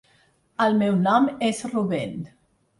El 0.65 0.77
meu 0.79 0.97
nom 1.03 1.29
és 1.53 1.63
Rubén. 1.77 2.19